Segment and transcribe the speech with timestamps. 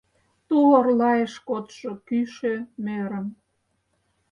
[0.47, 2.53] Ту орлаеш кодшо кӱшӧ
[2.83, 3.27] мӧрым